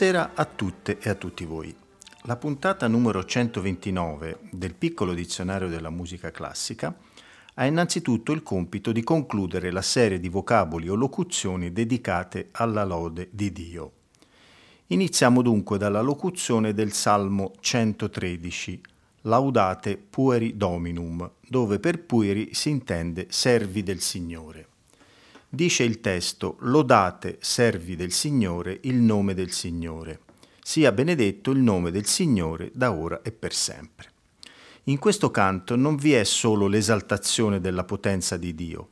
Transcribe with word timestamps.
Buonasera 0.00 0.30
a 0.36 0.44
tutte 0.44 0.98
e 1.00 1.10
a 1.10 1.16
tutti 1.16 1.44
voi. 1.44 1.74
La 2.22 2.36
puntata 2.36 2.86
numero 2.86 3.24
129 3.24 4.38
del 4.52 4.74
piccolo 4.74 5.12
dizionario 5.12 5.66
della 5.66 5.90
musica 5.90 6.30
classica 6.30 6.96
ha 7.54 7.66
innanzitutto 7.66 8.30
il 8.30 8.44
compito 8.44 8.92
di 8.92 9.02
concludere 9.02 9.72
la 9.72 9.82
serie 9.82 10.20
di 10.20 10.28
vocaboli 10.28 10.88
o 10.88 10.94
locuzioni 10.94 11.72
dedicate 11.72 12.50
alla 12.52 12.84
lode 12.84 13.26
di 13.32 13.50
Dio. 13.50 13.92
Iniziamo 14.86 15.42
dunque 15.42 15.78
dalla 15.78 16.00
locuzione 16.00 16.72
del 16.72 16.92
Salmo 16.92 17.54
113, 17.58 18.80
Laudate 19.22 19.96
pueri 19.96 20.56
dominum, 20.56 21.28
dove 21.40 21.80
per 21.80 22.04
pueri 22.04 22.54
si 22.54 22.70
intende 22.70 23.26
servi 23.30 23.82
del 23.82 23.98
Signore. 23.98 24.67
Dice 25.50 25.82
il 25.82 26.02
testo, 26.02 26.56
lodate, 26.60 27.38
servi 27.40 27.96
del 27.96 28.12
Signore, 28.12 28.80
il 28.82 28.96
nome 28.96 29.32
del 29.32 29.50
Signore. 29.50 30.20
Sia 30.62 30.92
benedetto 30.92 31.52
il 31.52 31.60
nome 31.60 31.90
del 31.90 32.04
Signore 32.04 32.70
da 32.74 32.92
ora 32.92 33.22
e 33.22 33.32
per 33.32 33.54
sempre. 33.54 34.10
In 34.84 34.98
questo 34.98 35.30
canto 35.30 35.74
non 35.74 35.96
vi 35.96 36.12
è 36.12 36.24
solo 36.24 36.66
l'esaltazione 36.66 37.62
della 37.62 37.84
potenza 37.84 38.36
di 38.36 38.54
Dio, 38.54 38.90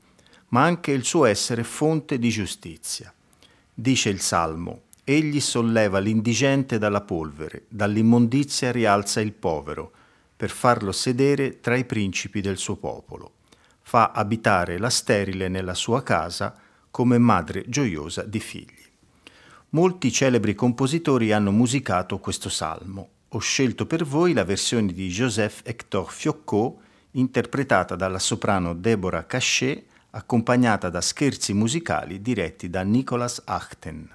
ma 0.48 0.62
anche 0.62 0.92
il 0.92 1.04
suo 1.04 1.26
essere 1.26 1.62
fonte 1.62 2.18
di 2.18 2.30
giustizia. 2.30 3.12
Dice 3.74 4.08
il 4.08 4.22
Salmo, 4.22 4.84
Egli 5.04 5.40
solleva 5.40 5.98
l'indigente 5.98 6.78
dalla 6.78 7.02
polvere, 7.02 7.64
dall'immondizia 7.68 8.72
rialza 8.72 9.20
il 9.20 9.34
povero, 9.34 9.92
per 10.34 10.48
farlo 10.48 10.92
sedere 10.92 11.60
tra 11.60 11.76
i 11.76 11.84
principi 11.84 12.40
del 12.40 12.56
suo 12.56 12.76
popolo 12.76 13.35
fa 13.96 14.10
abitare 14.12 14.76
la 14.76 14.90
sterile 14.90 15.48
nella 15.48 15.72
sua 15.72 16.02
casa 16.02 16.54
come 16.90 17.16
madre 17.16 17.64
gioiosa 17.66 18.24
di 18.24 18.40
figli. 18.40 18.84
Molti 19.70 20.12
celebri 20.12 20.54
compositori 20.54 21.32
hanno 21.32 21.50
musicato 21.50 22.18
questo 22.18 22.50
salmo. 22.50 23.08
Ho 23.28 23.38
scelto 23.38 23.86
per 23.86 24.04
voi 24.04 24.34
la 24.34 24.44
versione 24.44 24.92
di 24.92 25.08
Joseph 25.08 25.62
Hector 25.64 26.12
Fiocco, 26.12 26.80
interpretata 27.12 27.96
dalla 27.96 28.18
soprano 28.18 28.74
Deborah 28.74 29.24
Cachet, 29.24 29.86
accompagnata 30.10 30.90
da 30.90 31.00
scherzi 31.00 31.54
musicali 31.54 32.20
diretti 32.20 32.68
da 32.68 32.82
Nicolas 32.82 33.40
Achten. 33.46 34.10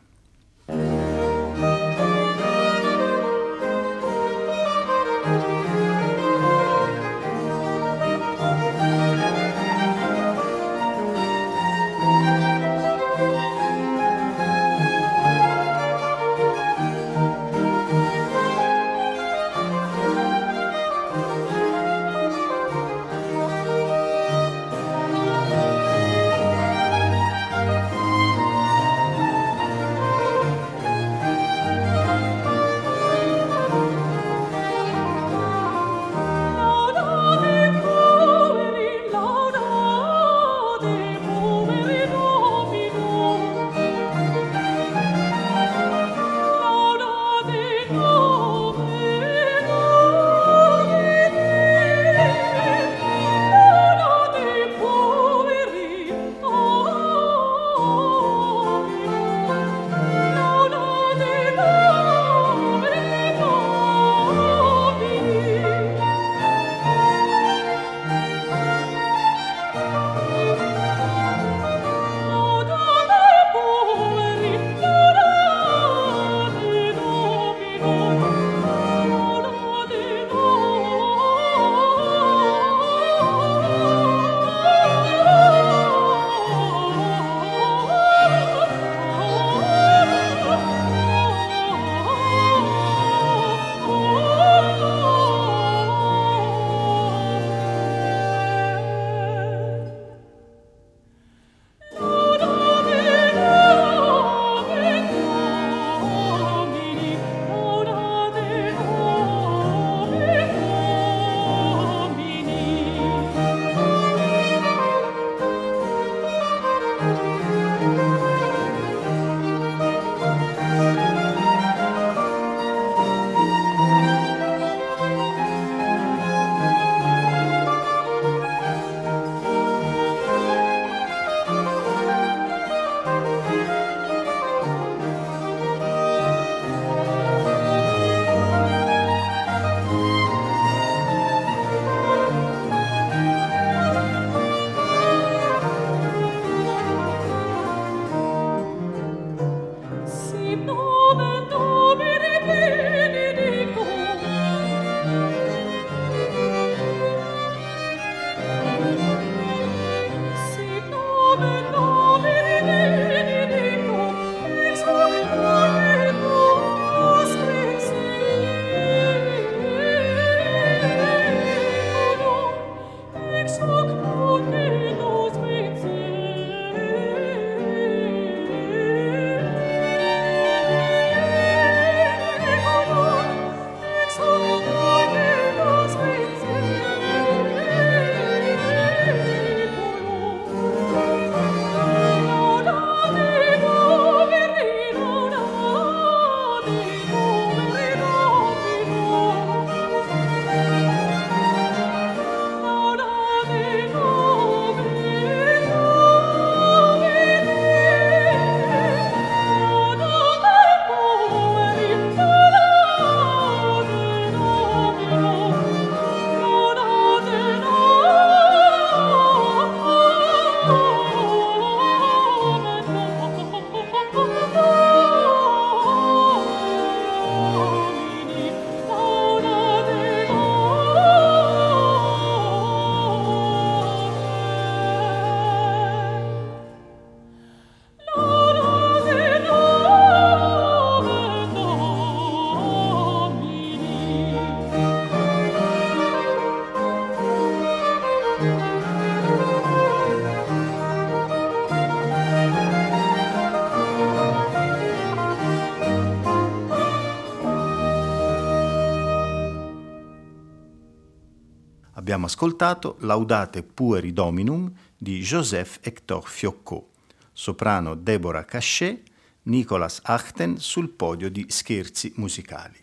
Abbiamo 262.21 262.38
ascoltato 262.38 262.97
Laudate 263.00 263.63
Pueri 263.63 264.13
Dominum 264.13 264.71
di 264.95 265.21
Joseph 265.21 265.79
Hector 265.81 266.29
Fiocco, 266.29 266.89
soprano 267.33 267.95
Deborah 267.95 268.45
Cachet, 268.45 269.01
Nicolas 269.44 270.01
Achten 270.03 270.59
sul 270.59 270.89
podio 270.89 271.31
di 271.31 271.44
Scherzi 271.47 272.13
musicali. 272.18 272.77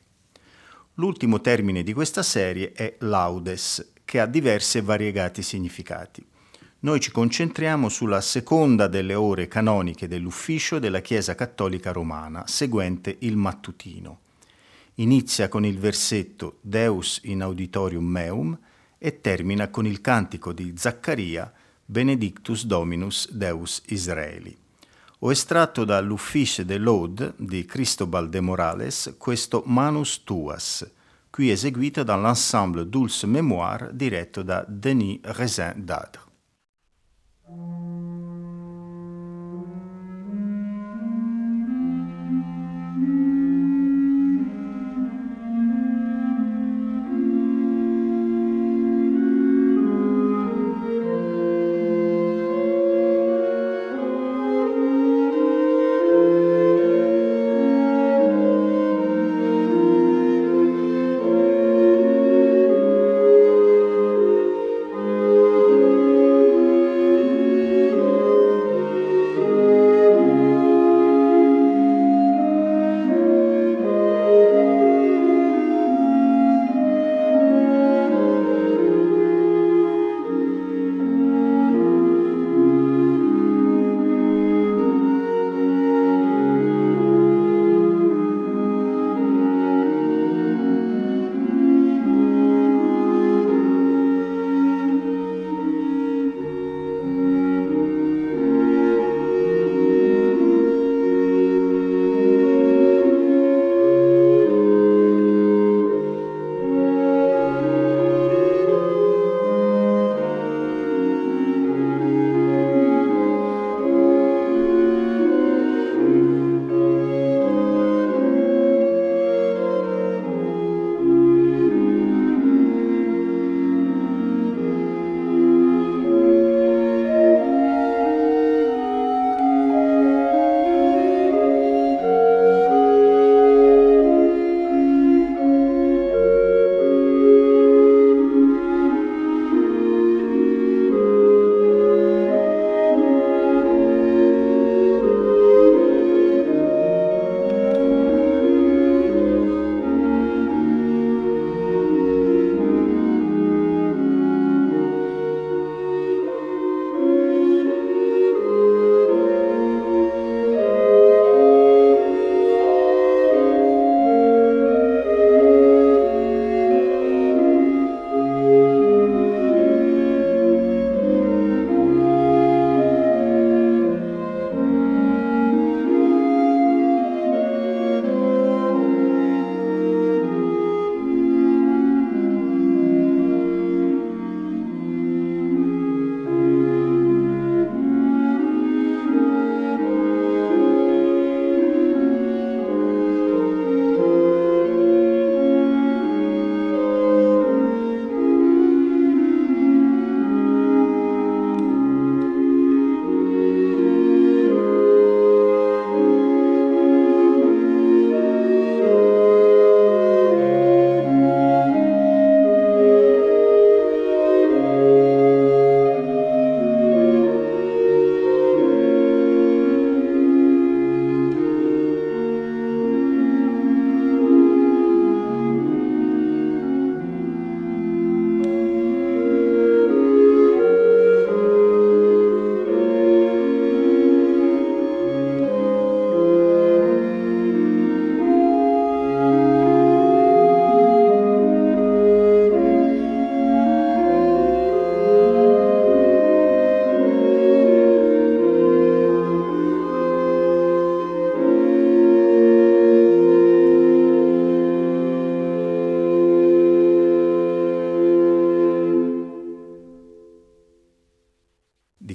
L'ultimo 0.95 1.41
termine 1.41 1.85
di 1.85 1.93
questa 1.93 2.25
serie 2.25 2.73
è 2.73 2.97
laudes, 2.99 3.93
che 4.05 4.19
ha 4.19 4.27
diversi 4.27 4.79
e 4.79 4.83
variegati 4.83 5.43
significati. 5.43 6.27
Noi 6.81 6.99
ci 6.99 7.13
concentriamo 7.13 7.89
sulla 7.89 8.21
seconda 8.21 8.89
delle 8.89 9.15
ore 9.15 9.47
canoniche 9.47 10.09
dell'ufficio 10.09 10.81
della 10.81 11.01
Chiesa 11.01 11.37
Cattolica 11.37 11.93
Romana, 11.93 12.45
seguente 12.49 13.15
il 13.21 13.37
mattutino. 13.37 14.19
Inizia 14.95 15.49
con 15.49 15.65
il 15.65 15.79
versetto 15.79 16.59
Deus 16.61 17.21
in 17.23 17.43
auditorium 17.43 18.05
meum 18.05 18.59
e 18.99 19.21
termina 19.21 19.69
con 19.69 19.87
il 19.87 20.01
cantico 20.01 20.53
di 20.53 20.75
Zaccaria 20.77 21.53
Benedictus 21.85 22.65
Dominus 22.67 23.31
Deus 23.31 23.83
Israeli. 23.87 24.57
Ho 25.21 25.31
estratto 25.31 25.85
dall'Uffice 25.85 26.65
de 26.65 26.79
l'Ode 26.79 27.33
di 27.37 27.65
Cristobal 27.65 28.29
de 28.29 28.41
Morales 28.41 29.15
questo 29.19 29.63
Manus 29.67 30.23
Tuas, 30.23 30.89
qui 31.31 31.51
eseguito 31.51 32.03
dall'ensemble 32.03 32.89
Dulce 32.89 33.27
Mémoire 33.27 33.91
diretto 33.93 34.43
da 34.43 34.65
Denis 34.69 35.21
Rezin 35.23 35.73
d'Adre. 35.77 36.27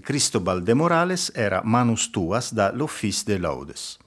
Cristobal 0.03 0.63
de 0.63 0.73
Morales 0.73 1.31
era 1.33 1.61
Manus 1.63 2.09
Tuas 2.09 2.51
da 2.51 2.73
L'Office 2.73 3.23
de 3.25 3.37
Laudes. 3.37 3.97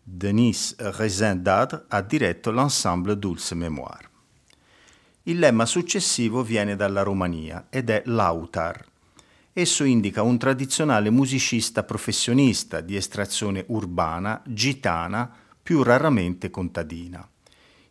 Denis 0.00 0.76
Rezin 0.78 1.42
d'Adre 1.42 1.86
ha 1.88 2.00
diretto 2.00 2.52
l'ensemble 2.52 3.18
Dulce 3.18 3.56
Mémoire. 3.56 4.08
Il 5.24 5.40
lemma 5.40 5.66
successivo 5.66 6.44
viene 6.44 6.76
dalla 6.76 7.02
Romania 7.02 7.66
ed 7.70 7.90
è 7.90 8.04
l'autar. 8.06 8.84
Esso 9.52 9.82
indica 9.82 10.22
un 10.22 10.38
tradizionale 10.38 11.10
musicista 11.10 11.82
professionista 11.82 12.80
di 12.80 12.94
estrazione 12.94 13.64
urbana, 13.66 14.40
gitana, 14.46 15.28
più 15.60 15.82
raramente 15.82 16.50
contadina. 16.50 17.28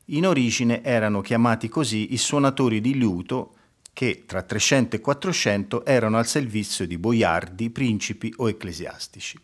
In 0.06 0.26
origine 0.26 0.82
erano 0.84 1.20
chiamati 1.20 1.68
così 1.68 2.14
i 2.14 2.18
suonatori 2.18 2.80
di 2.80 2.96
liuto 2.96 3.56
che 3.94 4.24
tra 4.26 4.42
300 4.42 4.96
e 4.96 5.00
400 5.00 5.86
erano 5.86 6.18
al 6.18 6.28
servizio 6.28 6.88
di 6.88 6.98
boiardi, 6.98 7.70
principi 7.70 8.34
o 8.38 8.50
ecclesiastici. 8.50 9.40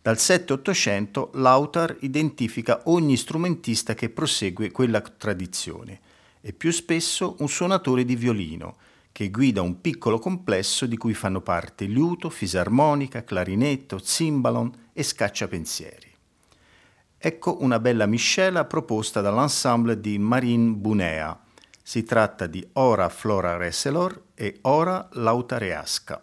Dal 0.00 0.16
7-800 0.16 1.30
l'autar 1.34 1.96
identifica 2.00 2.82
ogni 2.84 3.16
strumentista 3.16 3.94
che 3.94 4.08
prosegue 4.08 4.70
quella 4.70 5.00
tradizione 5.00 6.00
e 6.40 6.52
più 6.52 6.70
spesso 6.70 7.34
un 7.40 7.48
suonatore 7.48 8.04
di 8.04 8.14
violino 8.14 8.76
che 9.10 9.30
guida 9.30 9.62
un 9.62 9.80
piccolo 9.80 10.18
complesso 10.18 10.84
di 10.84 10.98
cui 10.98 11.14
fanno 11.14 11.40
parte 11.40 11.86
liuto, 11.86 12.28
fisarmonica, 12.28 13.24
clarinetto, 13.24 13.98
zimbalon 13.98 14.70
e 14.92 15.02
scacciapensieri. 15.02 16.14
Ecco 17.16 17.62
una 17.62 17.80
bella 17.80 18.04
miscela 18.04 18.66
proposta 18.66 19.22
dall'ensemble 19.22 19.98
di 19.98 20.18
Marine 20.18 20.72
Bunea. 20.72 21.45
Si 21.88 22.02
tratta 22.02 22.48
di 22.48 22.68
Ora 22.72 23.08
Flora 23.08 23.56
Reselor 23.56 24.30
e 24.34 24.58
Ora 24.62 25.08
Lautareasca. 25.12 26.20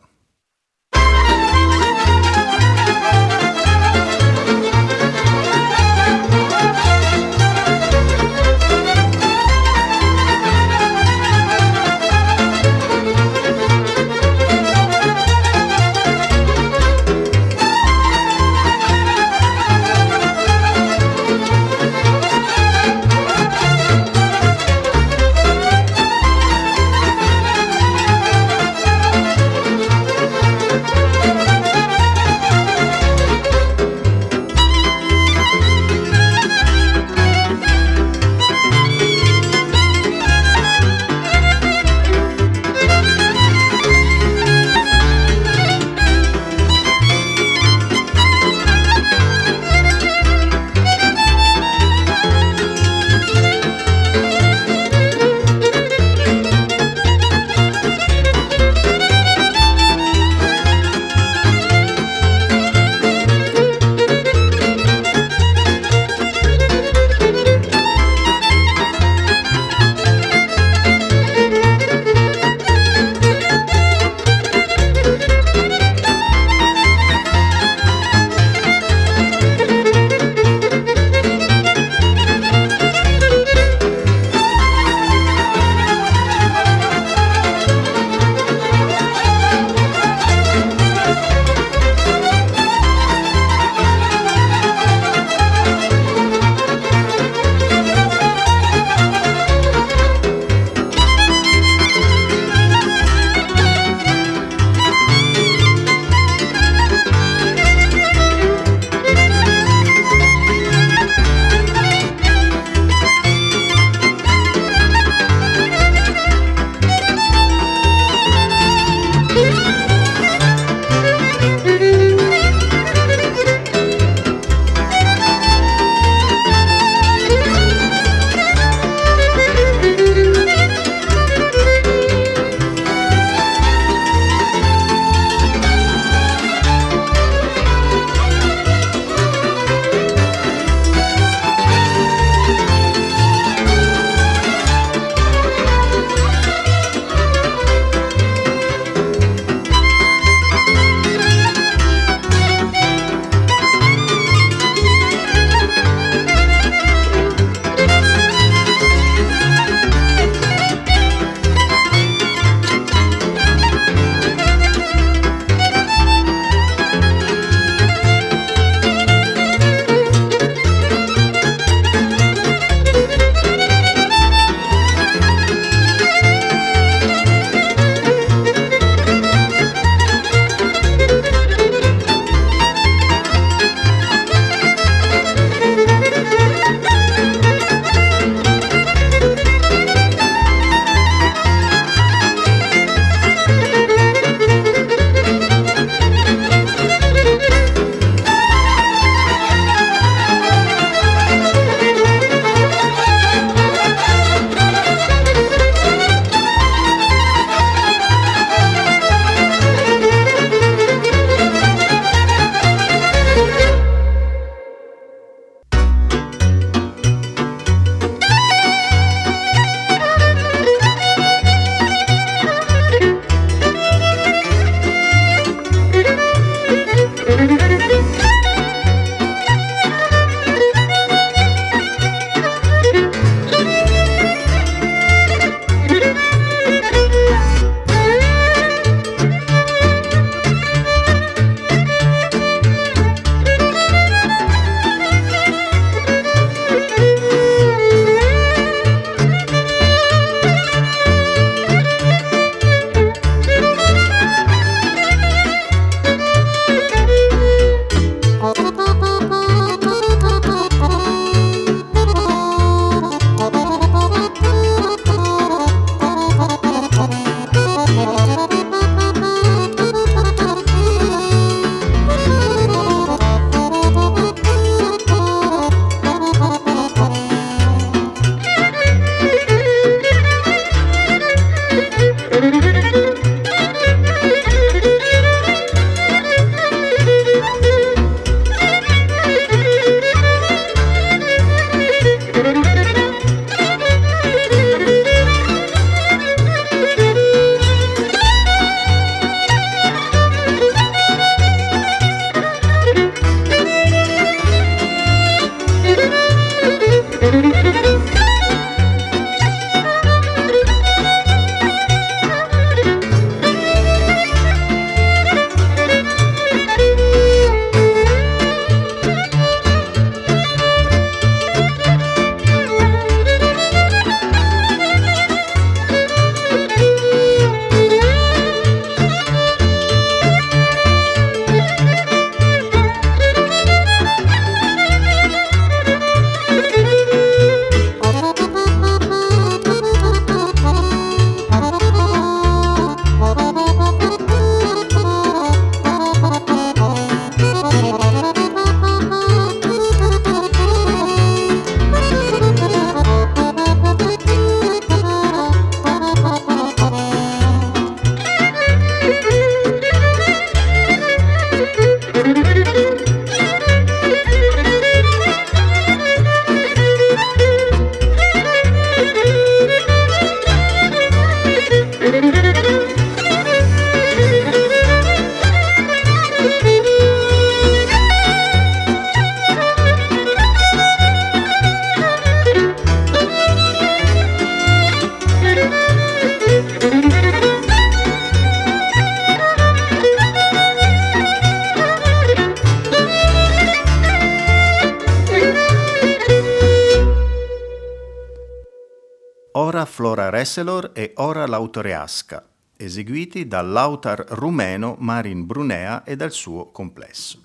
Reselor 400.54 400.92
e 400.94 401.13
Ora 401.16 401.48
Lautoreasca, 401.48 402.48
eseguiti 402.78 403.48
dall'autar 403.48 404.24
rumeno 404.30 404.96
Marin 405.00 405.48
Brunea 405.48 406.04
e 406.04 406.16
dal 406.16 406.32
suo 406.32 406.70
complesso. 406.70 407.42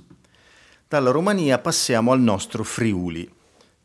Dalla 0.86 1.10
Romania 1.10 1.58
passiamo 1.58 2.12
al 2.12 2.20
nostro 2.20 2.64
Friuli 2.64 3.26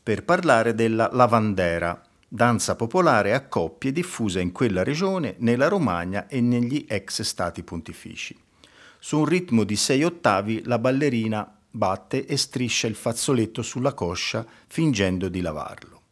per 0.03 0.25
parlare 0.25 0.75
della 0.75 1.09
lavandera, 1.13 2.03
danza 2.27 2.75
popolare 2.75 3.33
a 3.33 3.47
coppie 3.47 3.93
diffusa 3.93 4.41
in 4.41 4.51
quella 4.51 4.83
regione, 4.83 5.35
nella 5.37 5.69
Romagna 5.69 6.27
e 6.27 6.41
negli 6.41 6.85
ex 6.85 7.21
stati 7.21 7.63
pontifici. 7.63 8.37
Su 8.99 9.19
un 9.19 9.25
ritmo 9.25 9.63
di 9.63 9.77
sei 9.77 10.03
ottavi 10.03 10.63
la 10.65 10.79
ballerina 10.79 11.49
batte 11.71 12.25
e 12.25 12.35
striscia 12.35 12.87
il 12.87 12.95
fazzoletto 12.95 13.61
sulla 13.61 13.93
coscia 13.93 14.45
fingendo 14.67 15.29
di 15.29 15.39
lavarlo. 15.39 16.02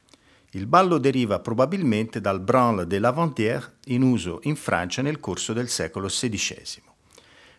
Il 0.54 0.68
ballo 0.68 0.98
deriva 0.98 1.40
probabilmente 1.40 2.20
dal 2.20 2.42
branle 2.42 2.86
de 2.86 3.00
lavandière 3.00 3.78
in 3.86 4.02
uso 4.02 4.40
in 4.44 4.58
Francia 4.58 5.02
nel 5.02 5.22
corso 5.22 5.54
del 5.54 5.70
secolo 5.70 6.08
XVI. 6.08 6.82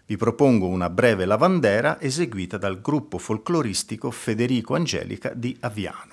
Vi 0.05 0.17
propongo 0.19 0.67
una 0.67 0.91
breve 0.91 1.25
lavandera 1.25 1.99
eseguita 1.99 2.59
dal 2.59 2.83
gruppo 2.83 3.17
folcloristico 3.17 4.11
Federico 4.11 4.75
Angelica 4.75 5.33
di 5.33 5.57
Aviano. 5.61 6.12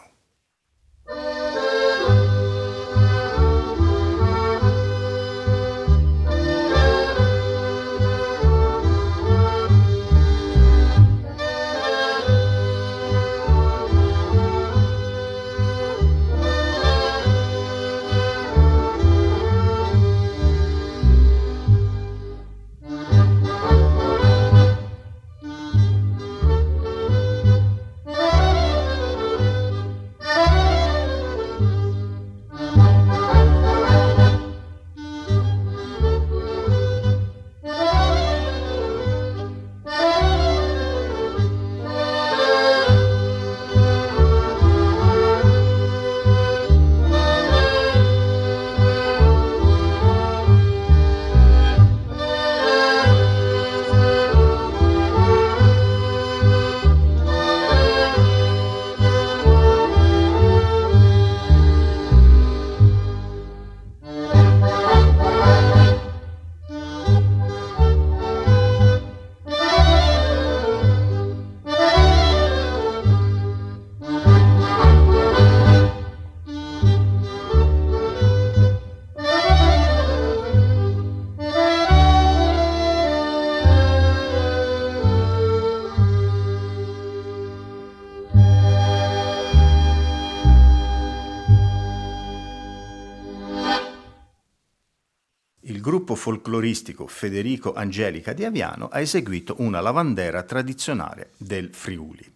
Folcloristico 96.19 97.07
Federico 97.07 97.73
Angelica 97.73 98.33
di 98.33 98.43
Aviano 98.43 98.89
ha 98.89 98.99
eseguito 98.99 99.55
una 99.59 99.79
lavandera 99.79 100.43
tradizionale 100.43 101.29
del 101.37 101.69
Friuli. 101.71 102.29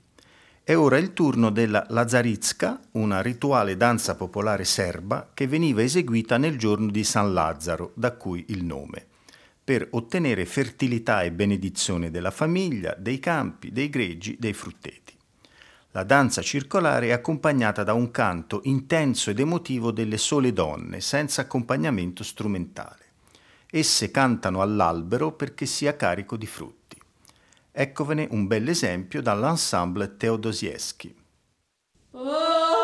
È 0.64 0.74
ora 0.74 0.98
il 0.98 1.12
turno 1.12 1.50
della 1.50 1.86
Lazaritska, 1.90 2.80
una 2.92 3.22
rituale 3.22 3.76
danza 3.76 4.16
popolare 4.16 4.64
serba 4.64 5.32
che 5.34 5.48
veniva 5.48 5.84
eseguita 5.84 6.38
nel 6.38 6.58
giorno 6.58 6.90
di 6.90 7.04
San 7.04 7.34
Lazzaro, 7.34 7.92
da 7.96 8.14
cui 8.14 8.46
il 8.48 8.64
nome, 8.64 9.06
per 9.62 9.86
ottenere 9.92 10.46
fertilità 10.46 11.22
e 11.24 11.34
benedizione 11.34 12.10
della 12.10 12.32
famiglia, 12.32 12.96
dei 12.98 13.20
campi, 13.20 13.74
dei 13.74 13.90
greggi, 13.90 14.38
dei 14.40 14.54
frutteti. 14.54 15.14
La 15.92 16.04
danza 16.04 16.42
circolare 16.42 17.08
è 17.08 17.12
accompagnata 17.12 17.84
da 17.84 17.94
un 17.94 18.10
canto 18.12 18.62
intenso 18.64 19.30
ed 19.30 19.40
emotivo 19.40 19.92
delle 19.92 20.18
sole 20.18 20.54
donne, 20.54 21.02
senza 21.02 21.42
accompagnamento 21.42 22.24
strumentale. 22.24 23.03
Esse 23.76 24.12
cantano 24.12 24.62
all'albero 24.62 25.32
perché 25.32 25.66
sia 25.66 25.96
carico 25.96 26.38
di 26.38 26.46
frutti. 26.46 26.96
Eccovene 27.72 28.28
un 28.30 28.46
bell'esempio 28.46 29.20
dall'ensemble 29.20 30.16
Teodosieschi. 30.16 31.16
Oh! 32.12 32.83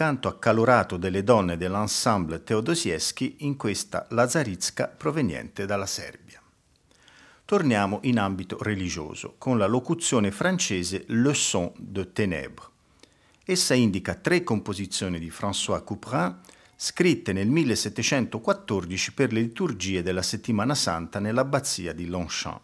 Canto 0.00 0.28
accalorato 0.28 0.96
delle 0.96 1.22
donne 1.22 1.58
dell'ensemble 1.58 2.42
Teodosieschi 2.42 3.36
in 3.40 3.58
questa 3.58 4.06
Lazaritska 4.08 4.86
proveniente 4.86 5.66
dalla 5.66 5.84
Serbia. 5.84 6.40
Torniamo 7.44 7.98
in 8.04 8.18
ambito 8.18 8.56
religioso 8.62 9.34
con 9.36 9.58
la 9.58 9.66
locuzione 9.66 10.30
francese 10.30 11.04
Le 11.08 11.34
son 11.34 11.70
de 11.76 12.14
ténèbres, 12.14 12.66
Essa 13.44 13.74
indica 13.74 14.14
tre 14.14 14.42
composizioni 14.42 15.18
di 15.18 15.28
François 15.28 15.84
Couperin 15.84 16.34
scritte 16.76 17.34
nel 17.34 17.48
1714 17.48 19.12
per 19.12 19.34
le 19.34 19.40
liturgie 19.42 20.02
della 20.02 20.22
Settimana 20.22 20.74
Santa 20.74 21.18
nell'abbazia 21.18 21.92
di 21.92 22.06
Longchamp. 22.06 22.60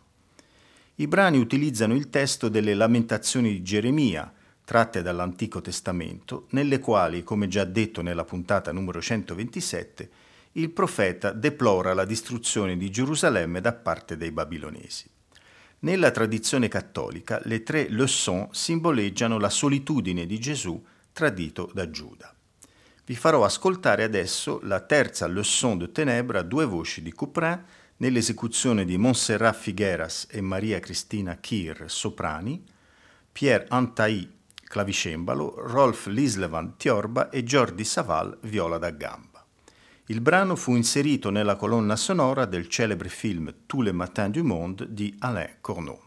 I 0.94 1.07
brani 1.07 1.37
utilizzano 1.37 1.94
il 1.94 2.09
testo 2.09 2.49
delle 2.49 2.72
Lamentazioni 2.72 3.51
di 3.51 3.62
Geremia, 3.62 4.33
tratte 4.66 5.00
dall'Antico 5.00 5.61
Testamento, 5.61 6.48
nelle 6.50 6.81
quali, 6.81 7.22
come 7.22 7.46
già 7.46 7.62
detto 7.62 8.02
nella 8.02 8.24
puntata 8.24 8.72
numero 8.72 9.00
127, 9.00 10.11
il 10.52 10.70
profeta 10.70 11.31
deplora 11.31 11.94
la 11.94 12.05
distruzione 12.05 12.76
di 12.76 12.90
Gerusalemme 12.90 13.61
da 13.61 13.72
parte 13.72 14.16
dei 14.16 14.33
babilonesi. 14.33 15.09
Nella 15.81 16.11
tradizione 16.11 16.66
cattolica 16.66 17.40
le 17.44 17.62
tre 17.62 17.88
leçons 17.88 18.48
simboleggiano 18.50 19.38
la 19.38 19.50
solitudine 19.50 20.26
di 20.26 20.40
Gesù 20.40 20.85
tradito 21.12 21.70
da 21.72 21.88
Giuda. 21.88 22.35
Vi 23.05 23.14
farò 23.14 23.44
ascoltare 23.44 24.02
adesso 24.02 24.59
la 24.64 24.81
terza 24.81 25.29
leçon 25.29 25.79
de 25.79 25.92
Tenebra 25.92 26.40
a 26.40 26.42
due 26.42 26.64
voci 26.64 27.02
di 27.02 27.12
Couperin 27.12 27.62
nell'esecuzione 27.98 28.85
di 28.85 28.98
Montserrat 28.98 29.55
Figueras 29.55 30.26
e 30.29 30.40
Maria 30.40 30.81
Cristina 30.81 31.37
Kir 31.37 31.85
soprani, 31.87 32.64
Pierre 33.31 33.66
Antaï 33.68 34.35
clavicembalo, 34.66 35.55
Rolf 35.59 36.07
Lislevan 36.07 36.76
tiorba 36.76 37.31
e 37.31 37.42
Jordi 37.42 37.85
Saval 37.85 38.38
viola 38.42 38.79
da 38.79 38.90
gamba. 38.90 39.44
Il 40.07 40.20
brano 40.20 40.55
fu 40.55 40.74
inserito 40.74 41.31
nella 41.31 41.57
colonna 41.57 41.96
sonora 41.96 42.44
del 42.44 42.68
celebre 42.68 43.09
film 43.09 43.52
Tous 43.66 43.83
les 43.83 43.94
matins 43.94 44.31
du 44.31 44.42
monde 44.42 44.87
di 44.88 45.14
Alain 45.18 45.57
Corneau. 45.61 46.06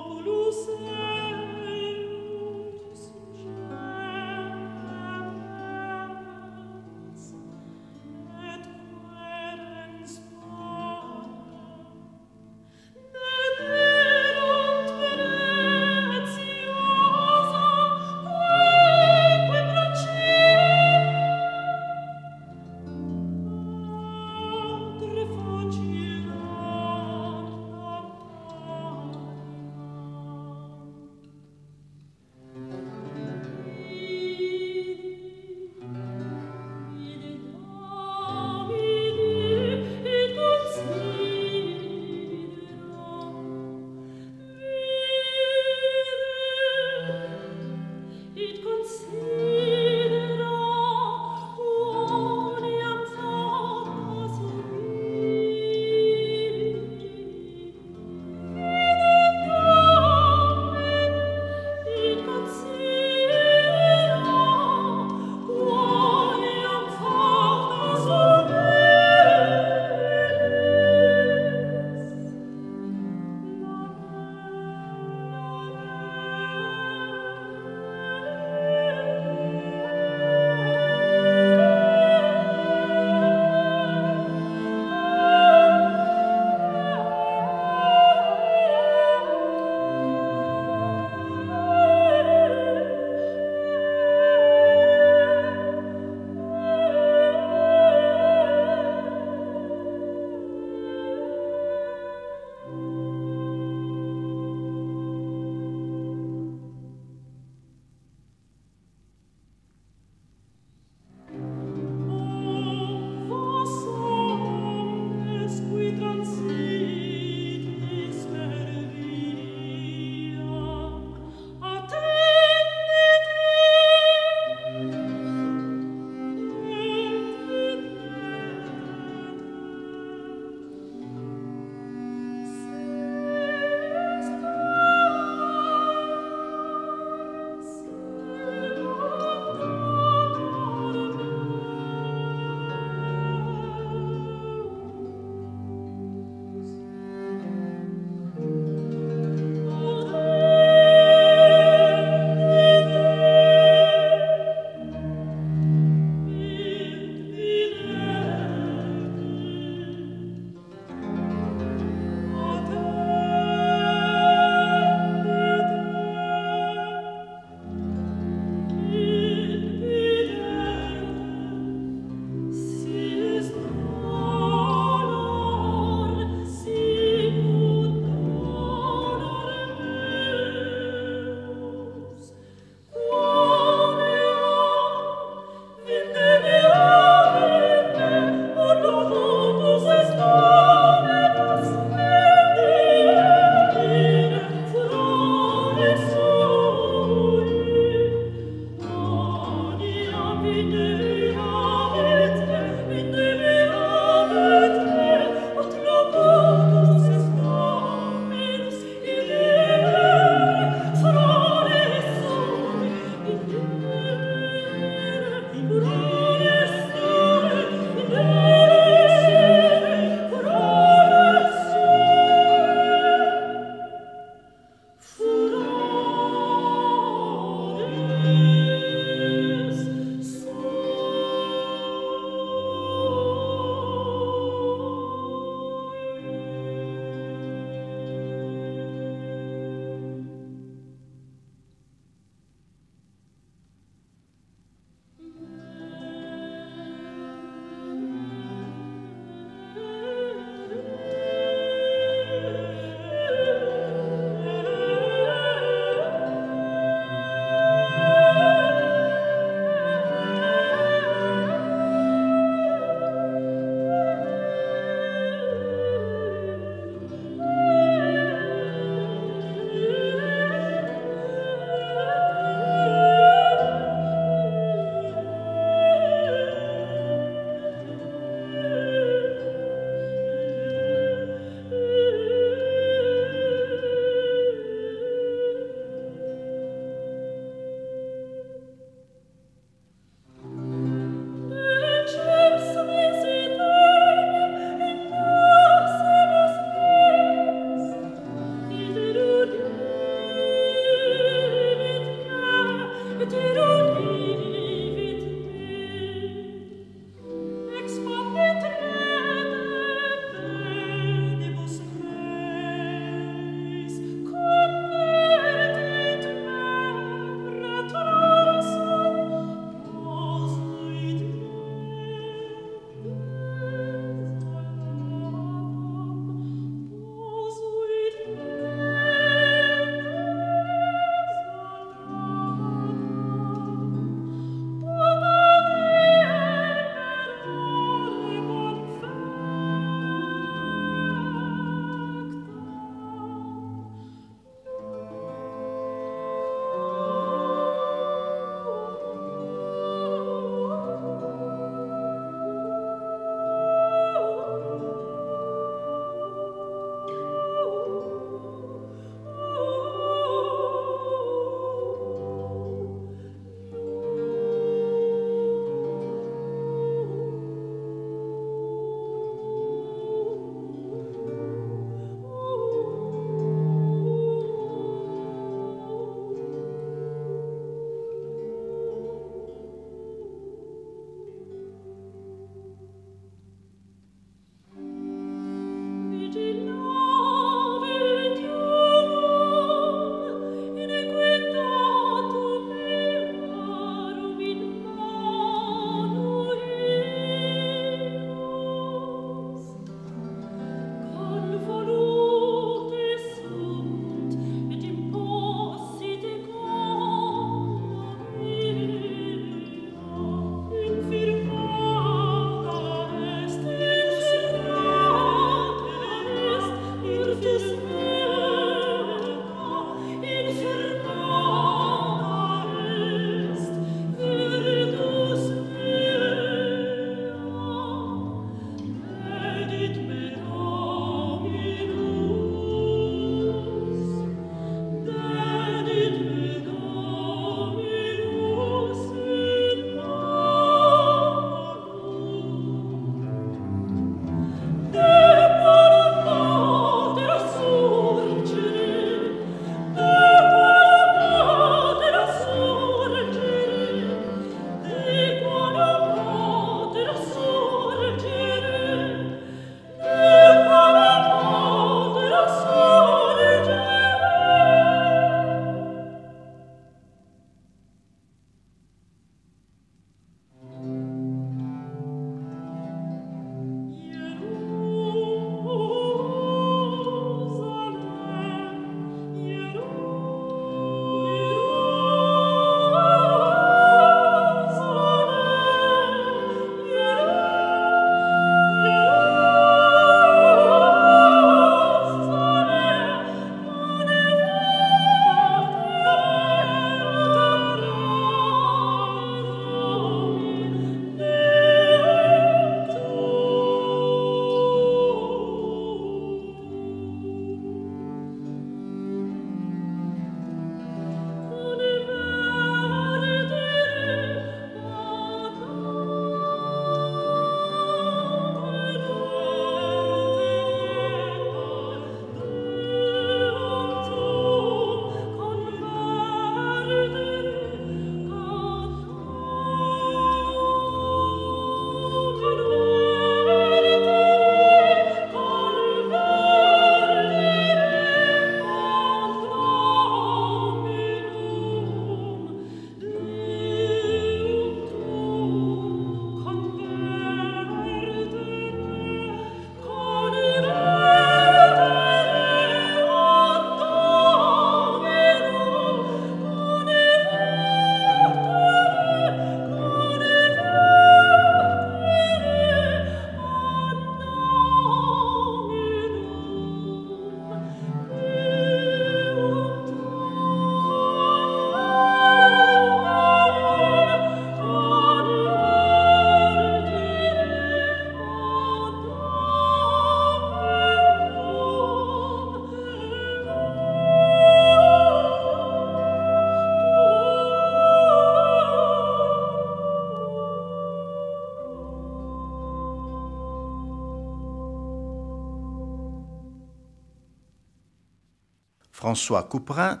François 599.10 599.48
Couperin, 599.48 600.00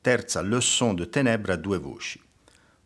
terza 0.00 0.40
leçon 0.40 0.94
de 0.94 1.06
ténèbres 1.06 1.54
a 1.54 1.56
due 1.56 1.76
voci. 1.76 2.20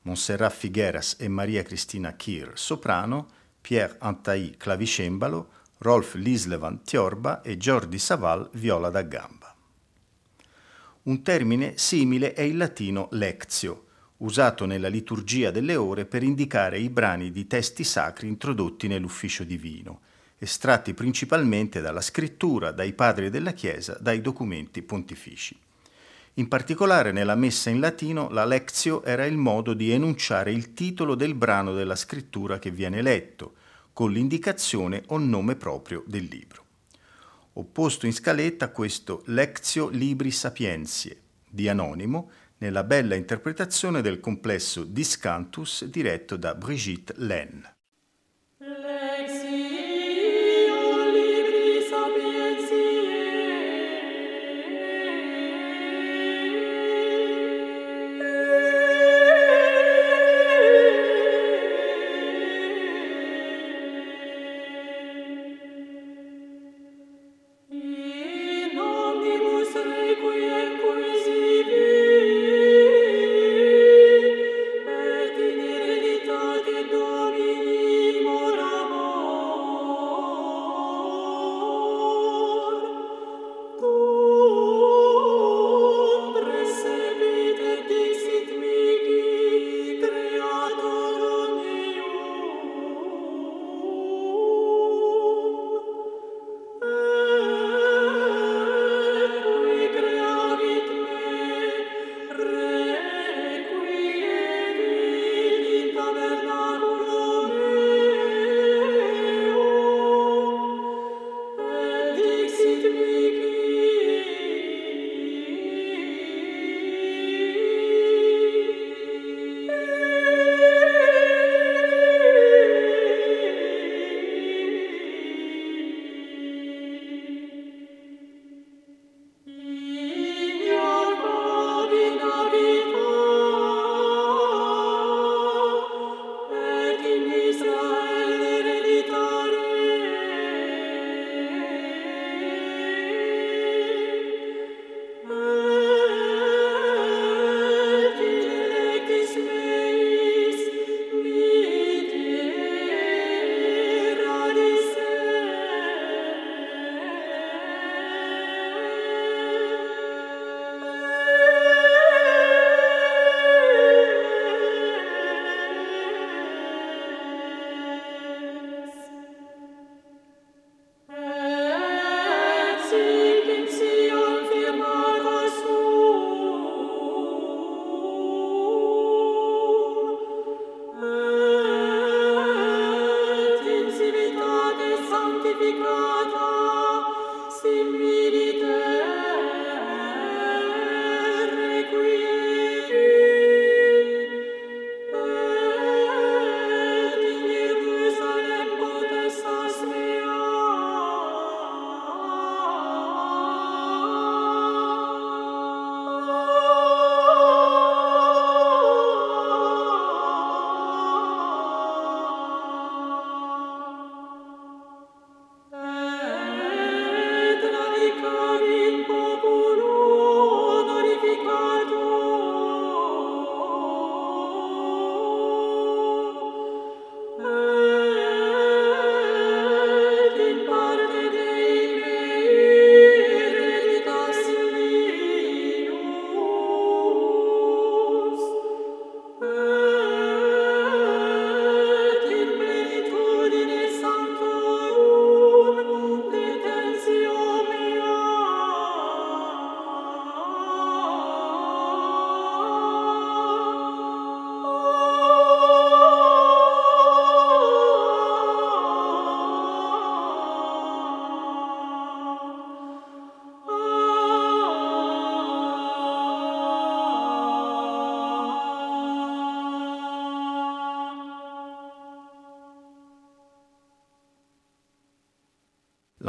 Montserrat 0.04 0.50
Figueras 0.50 1.16
e 1.18 1.28
Maria 1.28 1.62
Cristina 1.62 2.14
Kir, 2.16 2.52
soprano, 2.54 3.26
Pierre 3.60 3.96
Antaï, 3.98 4.56
clavicembalo, 4.56 5.50
Rolf 5.80 6.14
Lislevan, 6.14 6.82
tiorba 6.84 7.42
e 7.42 7.58
Jordi 7.58 7.98
Saval, 7.98 8.48
viola 8.54 8.88
da 8.88 9.02
gamba. 9.02 9.54
Un 11.02 11.22
termine 11.22 11.76
simile 11.76 12.32
è 12.32 12.40
il 12.40 12.56
latino 12.56 13.08
lectio, 13.10 13.88
usato 14.18 14.64
nella 14.64 14.88
liturgia 14.88 15.50
delle 15.50 15.76
ore 15.76 16.06
per 16.06 16.22
indicare 16.22 16.78
i 16.78 16.88
brani 16.88 17.30
di 17.30 17.46
testi 17.46 17.84
sacri 17.84 18.26
introdotti 18.26 18.88
nell'ufficio 18.88 19.44
divino, 19.44 20.00
estratti 20.39 20.95
principalmente 20.95 21.80
dalla 21.80 22.01
scrittura, 22.01 22.70
dai 22.70 22.93
padri 22.93 23.28
della 23.28 23.53
Chiesa, 23.53 23.99
dai 24.01 24.20
documenti 24.20 24.82
pontifici. 24.82 25.59
In 26.34 26.47
particolare 26.47 27.11
nella 27.11 27.34
messa 27.34 27.68
in 27.68 27.80
latino 27.80 28.28
la 28.30 28.45
lectio 28.45 29.03
era 29.03 29.26
il 29.26 29.36
modo 29.36 29.74
di 29.74 29.91
enunciare 29.91 30.53
il 30.53 30.72
titolo 30.72 31.16
del 31.16 31.34
brano 31.34 31.74
della 31.74 31.97
scrittura 31.97 32.61
che 32.61 32.70
viene 32.70 33.03
letto, 33.03 33.55
con 33.93 34.12
l'indicazione 34.12 35.03
o 35.07 35.18
nome 35.18 35.57
proprio 35.57 36.05
del 36.07 36.24
libro. 36.24 36.64
Opposto 37.55 38.07
in 38.07 38.12
scaletta 38.12 38.70
questo 38.70 39.24
Lectio 39.26 39.89
Libri 39.89 40.30
Sapienzie 40.30 41.20
di 41.49 41.68
Anonimo 41.68 42.30
nella 42.59 42.84
bella 42.84 43.16
interpretazione 43.16 44.01
del 44.01 44.20
complesso 44.20 44.84
Discantus 44.84 45.84
diretto 45.86 46.36
da 46.36 46.55
Brigitte 46.55 47.14
Len. 47.16 47.78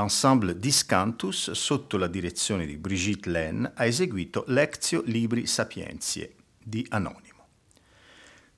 L'ensemble 0.09 0.57
Discantus, 0.57 1.51
sotto 1.51 1.95
la 1.97 2.07
direzione 2.07 2.65
di 2.65 2.77
Brigitte 2.77 3.29
Len, 3.29 3.71
ha 3.75 3.85
eseguito 3.85 4.43
Lectio 4.47 5.03
Libri 5.05 5.45
Sapienzie 5.45 6.33
di 6.57 6.83
Anonimo. 6.89 7.45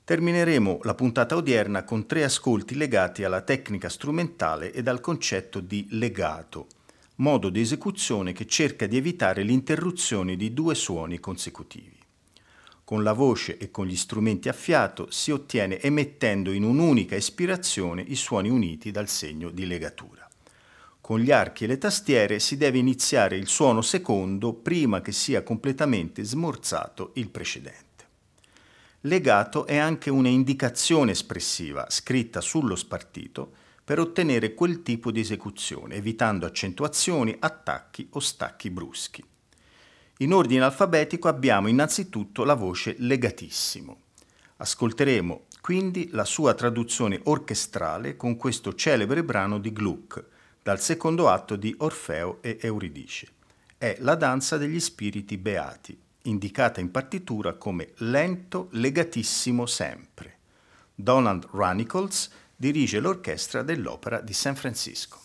Termineremo 0.06 0.80
la 0.84 0.96
puntata 0.96 1.36
odierna 1.36 1.84
con 1.84 2.06
tre 2.06 2.24
ascolti 2.24 2.76
legati 2.76 3.26
alla 3.26 3.42
tecnica 3.42 3.90
strumentale 3.90 4.72
ed 4.72 4.88
al 4.88 5.02
concetto 5.02 5.60
di 5.60 5.88
legato, 5.90 6.68
modo 7.16 7.50
di 7.50 7.60
esecuzione 7.60 8.32
che 8.32 8.48
cerca 8.48 8.88
di 8.88 8.96
evitare 8.96 9.44
l'interruzione 9.44 10.38
di 10.38 10.54
due 10.54 10.74
suoni 10.74 11.20
consecutivi. 11.20 12.00
Con 12.86 13.04
la 13.04 13.14
voce 13.14 13.58
e 13.58 13.70
con 13.72 13.88
gli 13.88 13.98
strumenti 13.98 14.48
a 14.48 14.54
fiato 14.54 15.12
si 15.12 15.32
ottiene 15.32 15.82
emettendo 15.82 16.54
in 16.54 16.64
un'unica 16.64 17.16
espirazione 17.16 18.02
i 18.02 18.16
suoni 18.16 18.50
uniti 18.50 18.90
dal 18.92 19.10
segno 19.10 19.50
di 19.50 19.66
legatura. 19.66 20.31
Con 21.12 21.20
gli 21.20 21.32
archi 21.34 21.66
e 21.66 21.68
le 21.68 21.78
tastiere 21.78 22.40
si 22.40 22.56
deve 22.56 22.78
iniziare 22.78 23.36
il 23.36 23.50
suono 23.50 23.82
secondo 23.82 24.54
prima 24.54 25.02
che 25.02 25.12
sia 25.12 25.44
completamente 25.44 26.24
smorzato 26.24 27.12
il 27.16 27.28
precedente. 27.30 28.06
Legato 29.02 29.66
è 29.66 29.76
anche 29.76 30.10
una 30.10 30.30
indicazione 30.30 31.12
espressiva 31.12 31.86
scritta 31.90 32.40
sullo 32.40 32.78
spartito 32.78 33.52
per 33.84 34.00
ottenere 34.00 34.54
quel 34.54 34.84
tipo 34.84 35.12
di 35.12 35.20
esecuzione, 35.20 35.96
evitando 35.96 36.46
accentuazioni, 36.46 37.36
attacchi 37.38 38.08
o 38.12 38.22
stacchi 38.22 38.70
bruschi. 38.70 39.22
In 40.20 40.32
ordine 40.32 40.64
alfabetico 40.64 41.28
abbiamo 41.28 41.68
innanzitutto 41.68 42.46
la 42.46 42.54
voce 42.54 42.96
legatissimo. 43.00 44.04
Ascolteremo 44.56 45.48
quindi 45.60 46.08
la 46.14 46.24
sua 46.24 46.54
traduzione 46.54 47.20
orchestrale 47.24 48.16
con 48.16 48.38
questo 48.38 48.74
celebre 48.76 49.26
brano 49.26 49.60
di 49.60 49.74
Gluck, 49.74 50.31
dal 50.64 50.80
secondo 50.80 51.30
atto 51.30 51.56
di 51.56 51.74
Orfeo 51.80 52.38
e 52.42 52.58
Euridice. 52.62 53.28
È 53.78 53.98
la 54.00 54.16
danza 54.16 54.58
degli 54.58 54.80
spiriti 54.80 55.38
beati, 55.38 56.00
indicata 56.24 56.80
in 56.80 56.92
partitura 56.92 57.54
come 57.54 57.94
lento 57.98 58.68
legatissimo 58.72 59.66
sempre. 59.66 60.38
Donald 60.94 61.48
Runnicles 61.52 62.30
dirige 62.56 63.00
l'orchestra 63.00 63.64
dell'Opera 63.64 64.22
di 64.22 64.34
San 64.34 64.56
Francisco. 64.56 65.20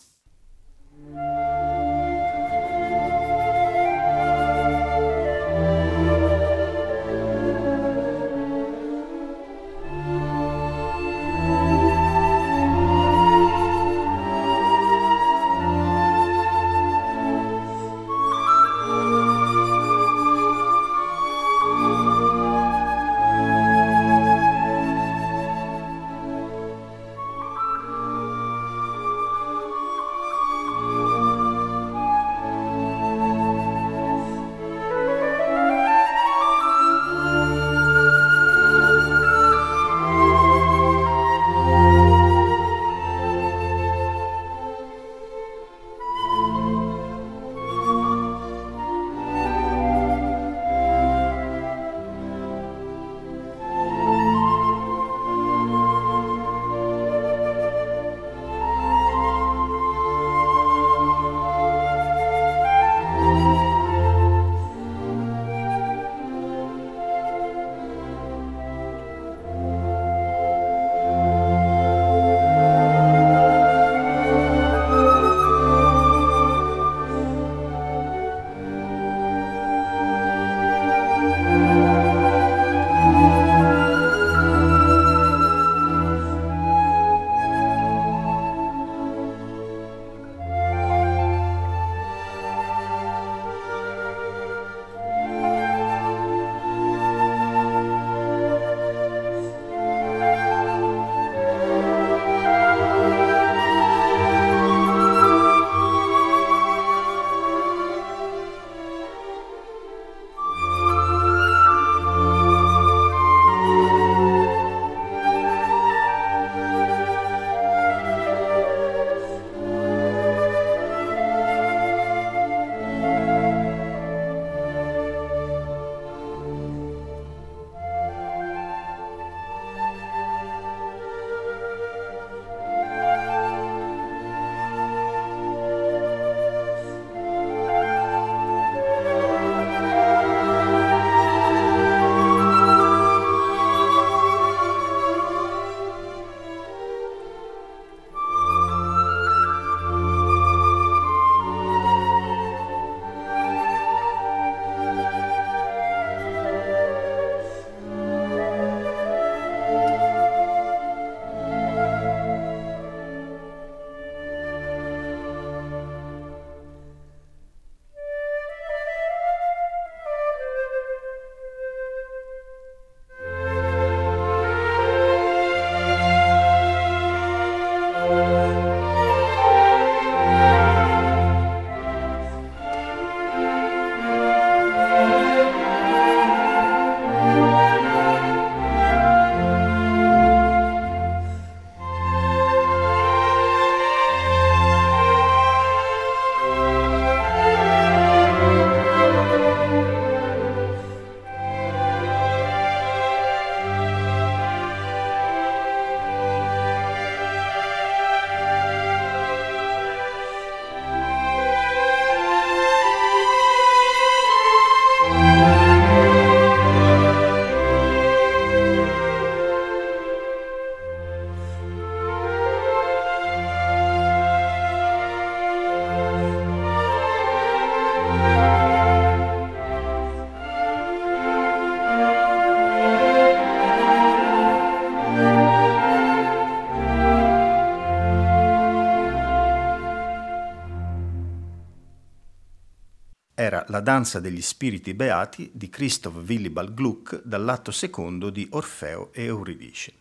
La 243.68 243.80
danza 243.80 244.20
degli 244.20 244.42
spiriti 244.42 244.94
beati 244.94 245.50
di 245.52 245.68
Christoph 245.68 246.22
Willibald 246.24 246.72
Gluck 246.72 247.20
dall'atto 247.24 247.72
secondo 247.72 248.30
di 248.30 248.46
Orfeo 248.52 249.12
e 249.12 249.24
Euridice. 249.24 249.92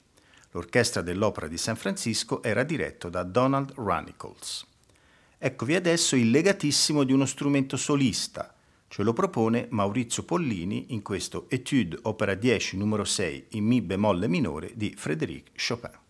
L'orchestra 0.51 1.01
dell'Opera 1.01 1.47
di 1.47 1.57
San 1.57 1.75
Francisco 1.75 2.43
era 2.43 2.61
diretto 2.61 3.09
da 3.09 3.23
Donald 3.23 3.71
Runnicles. 3.73 4.67
Eccovi 5.39 5.73
adesso 5.73 6.15
il 6.15 6.29
legatissimo 6.29 7.03
di 7.03 7.11
uno 7.11 7.25
strumento 7.25 7.75
solista. 7.75 8.53
Ce 8.87 9.01
lo 9.01 9.13
propone 9.13 9.65
Maurizio 9.71 10.21
Pollini 10.21 10.93
in 10.93 11.01
questo 11.01 11.47
Etude 11.49 11.97
Opera 12.03 12.35
10 12.35 12.77
numero 12.77 13.03
6 13.03 13.45
in 13.53 13.65
Mi 13.65 13.81
bemolle 13.81 14.27
minore 14.27 14.73
di 14.75 14.93
Frédéric 14.95 15.49
Chopin. 15.55 16.04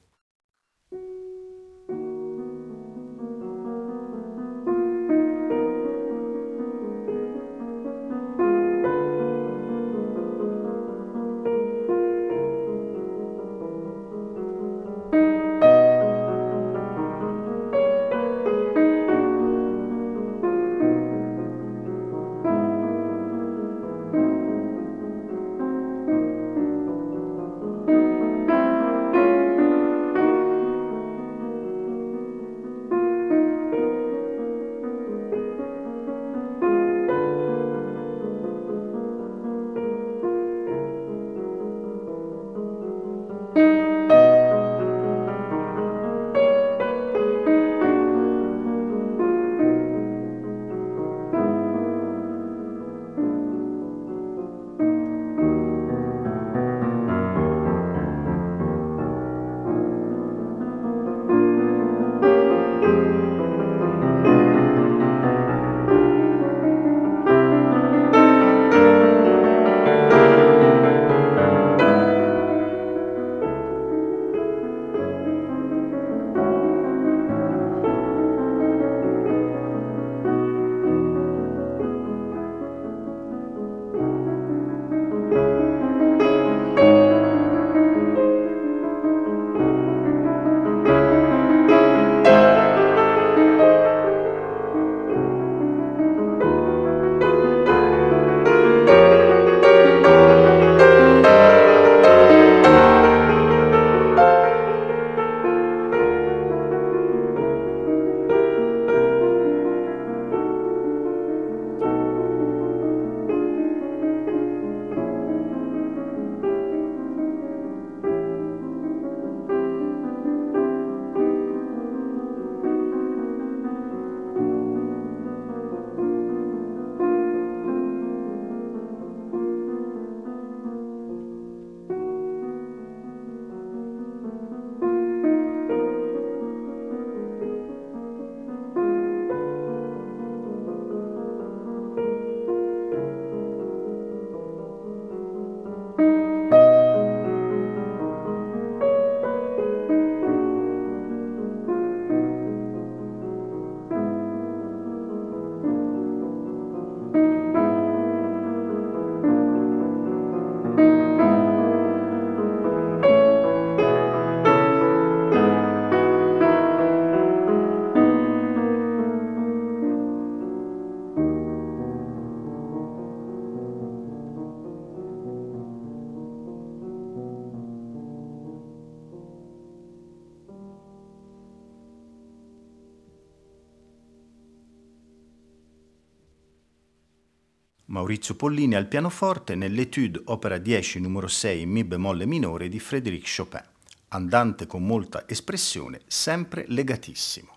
Maurizio 188.16 188.36
Pollini 188.36 188.76
al 188.76 188.88
pianoforte 188.88 189.56
nell'Etude 189.56 190.22
opera 190.28 190.58
10 190.58 191.02
numero 191.02 191.28
6 191.28 191.64
in 191.64 191.70
Mi 191.70 191.84
bemolle 191.84 192.26
minore 192.26 192.70
di 192.70 192.80
Frédéric 192.80 193.30
Chopin, 193.36 193.62
andante 194.10 194.66
con 194.68 194.86
molta 194.86 195.28
espressione, 195.28 196.00
sempre 196.08 196.64
legatissimo. 196.70 197.54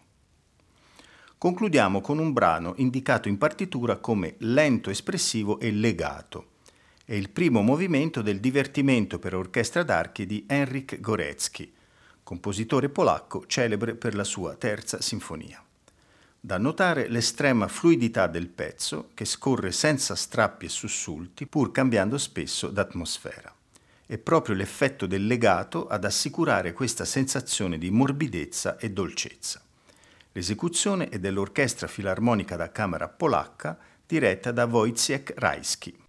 Concludiamo 1.38 2.00
con 2.00 2.18
un 2.18 2.32
brano 2.32 2.74
indicato 2.78 3.28
in 3.28 3.38
partitura 3.38 3.98
come 3.98 4.34
lento 4.38 4.90
espressivo 4.90 5.60
e 5.60 5.70
legato. 5.70 6.54
È 7.04 7.14
il 7.14 7.30
primo 7.30 7.62
movimento 7.62 8.20
del 8.20 8.40
divertimento 8.40 9.20
per 9.20 9.36
orchestra 9.36 9.84
d'archi 9.84 10.26
di 10.26 10.44
Henryk 10.48 10.98
Gorecki, 10.98 11.72
compositore 12.24 12.88
polacco 12.88 13.46
celebre 13.46 13.94
per 13.94 14.16
la 14.16 14.24
sua 14.24 14.56
terza 14.56 15.00
sinfonia. 15.00 15.62
Da 16.40 16.56
notare 16.56 17.08
l'estrema 17.08 17.66
fluidità 17.66 18.28
del 18.28 18.46
pezzo 18.46 19.10
che 19.14 19.24
scorre 19.24 19.72
senza 19.72 20.14
strappi 20.14 20.66
e 20.66 20.68
sussulti 20.68 21.46
pur 21.46 21.72
cambiando 21.72 22.16
spesso 22.16 22.68
d'atmosfera. 22.68 23.52
È 24.06 24.16
proprio 24.18 24.54
l'effetto 24.54 25.06
del 25.06 25.26
legato 25.26 25.88
ad 25.88 26.04
assicurare 26.04 26.72
questa 26.72 27.04
sensazione 27.04 27.76
di 27.76 27.90
morbidezza 27.90 28.76
e 28.78 28.90
dolcezza. 28.90 29.60
L'esecuzione 30.32 31.08
è 31.08 31.18
dell'Orchestra 31.18 31.88
Filarmonica 31.88 32.54
da 32.54 32.70
Camera 32.70 33.08
polacca 33.08 33.76
diretta 34.06 34.52
da 34.52 34.64
Wojciech 34.64 35.34
Rajski. 35.36 36.07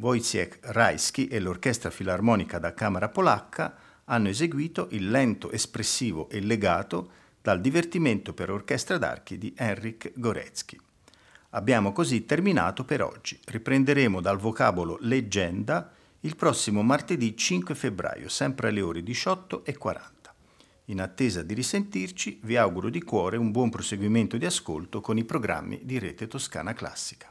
Wojciech 0.00 0.60
Rajski 0.62 1.28
e 1.28 1.38
l'Orchestra 1.40 1.90
Filarmonica 1.90 2.58
da 2.58 2.72
Camera 2.72 3.10
Polacca 3.10 3.76
hanno 4.04 4.28
eseguito 4.28 4.88
il 4.92 5.10
lento 5.10 5.50
espressivo 5.50 6.30
e 6.30 6.40
legato 6.40 7.10
dal 7.42 7.60
divertimento 7.60 8.32
per 8.32 8.50
orchestra 8.50 8.96
d'archi 8.96 9.36
di 9.36 9.54
Henrik 9.56 10.12
Gorecki. 10.14 10.80
Abbiamo 11.50 11.92
così 11.92 12.24
terminato 12.24 12.84
per 12.84 13.02
oggi. 13.02 13.38
Riprenderemo 13.44 14.20
dal 14.20 14.38
vocabolo 14.38 14.96
leggenda 15.00 15.92
il 16.20 16.34
prossimo 16.34 16.82
martedì 16.82 17.36
5 17.36 17.74
febbraio, 17.74 18.28
sempre 18.28 18.68
alle 18.68 18.80
ore 18.80 19.00
18.40. 19.00 20.00
In 20.86 21.00
attesa 21.00 21.42
di 21.42 21.54
risentirci, 21.54 22.40
vi 22.42 22.56
auguro 22.56 22.88
di 22.88 23.02
cuore 23.02 23.36
un 23.36 23.50
buon 23.50 23.68
proseguimento 23.68 24.36
di 24.38 24.46
ascolto 24.46 25.00
con 25.00 25.18
i 25.18 25.24
programmi 25.24 25.80
di 25.84 25.98
Rete 25.98 26.26
Toscana 26.26 26.72
Classica. 26.72 27.30